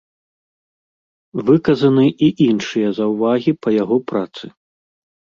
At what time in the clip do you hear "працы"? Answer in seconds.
4.13-4.45